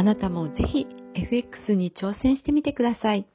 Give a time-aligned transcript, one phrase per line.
[0.00, 3.26] あなたもぜひ FX に挑戦してみてください。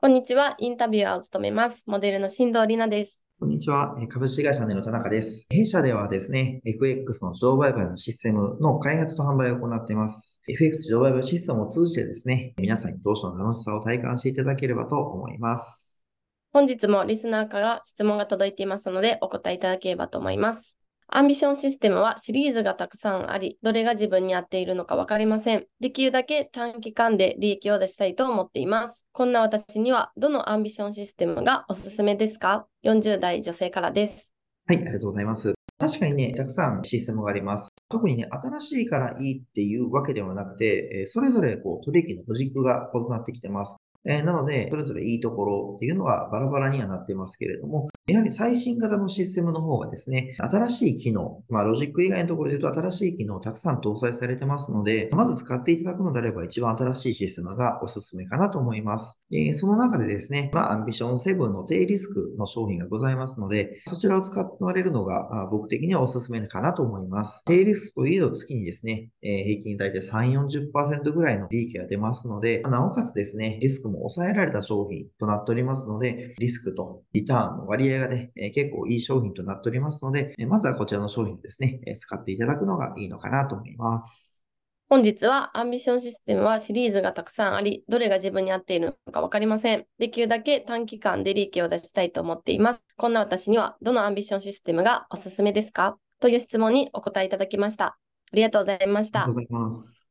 [0.00, 0.54] こんにちは。
[0.58, 1.82] インタビュアーを務めます。
[1.88, 3.24] モデルの新藤里奈です。
[3.40, 3.96] こんにちは。
[4.08, 5.46] 株式会社ネの田中です。
[5.50, 10.40] 弊社ではですね、FX の自動売買のシステムの開発と販売を行っています。
[10.46, 16.04] FX 自動売買システムを通じてですね、皆さんに投資の楽しさを体感していただければと思います。
[16.52, 20.79] 本日もリスナーから質問が届いていますので、お答えいただければと思います。
[21.12, 25.66] アンビションシステムはシリーズがたくさんあり、どれが自分に合っているのかわかりません。
[25.80, 29.04] できるだけ短期間で利益を出したいと思っています。
[29.10, 34.30] こんな私には、どのアンビションシステムがおすすめですか ?40 代女性からです。
[34.68, 35.52] はい、ありがとうございます。
[35.78, 37.70] 確かにね、たくさんシステムがあります。
[37.88, 43.78] 特にね、新しいからいいっていうわけではなくて、それぞれこう取引のロジックが異なってきてます。
[44.04, 59.18] えー、なので、それぞれいいところっていうのはバラバラにはなってますけれども、やはり最新型のシステムの方がですね、新しい機能、まあロジック以外のところで言うと新しい機能をたくさん搭載されてますので、まず使っていただくのであれば一番新しいシステムがおすすめかなと思います。
[59.30, 67.42] でその中でですね、まあアンビション7の低リスクの商品がございますので、そちらを使ってわれるのが僕的にはおすすめかなと思います。
[67.46, 70.32] 低リスクといえど月にですね、え平均大体3、
[70.72, 84.44] 40%ぐらいの利益が出ますので、なおかつですね、リスクも抑えられた商品となっておりますので、リスクとリターンの割合がね、結構構いい商品となっておりますので、まずはこちらの商品ですね、使っていただくのがいいのかなと思います。
[84.88, 89.84] 本日はアンビションシステムはシリーズがたくさんあり、どれが自分に合っているのかわかりません。
[89.98, 92.82] できるだけ短期間で利益を出したいと思っています。
[92.96, 95.96] こんな私にはどのアンビションシステムがおすすめですか？
[96.18, 97.84] という質問にお答えいただきました。
[97.84, 97.96] あ
[98.32, 99.24] りがとうございました。
[99.24, 100.08] ありがとうございます。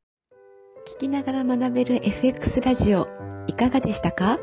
[0.95, 3.05] 聞きながら学べる FX ラジオ、
[3.47, 4.39] いかがでしたか？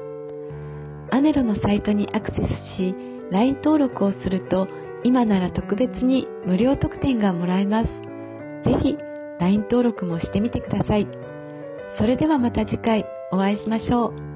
[1.13, 2.95] アネロのサイトにアクセスし、
[3.31, 4.69] LINE 登録をすると
[5.05, 7.89] 今なら特別に無料特典がもらえます。
[8.65, 8.97] ぜひ
[9.41, 11.07] LINE 登録もしてみてください。
[11.99, 14.36] それではまた次回お会いしましょう。